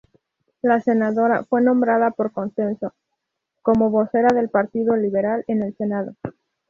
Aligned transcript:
La 0.63 0.81
senadora 0.81 1.43
fue 1.43 1.61
nombrada 1.61 2.09
por 2.09 2.31
consenso, 2.31 2.95
como 3.61 3.91
vocera 3.91 4.29
del 4.33 4.49
Partido 4.49 4.95
Liberal 4.97 5.43
en 5.45 5.61
el 5.61 5.77
Senado. 5.77 6.15